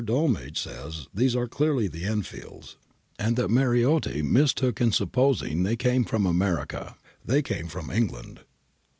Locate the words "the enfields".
1.87-2.75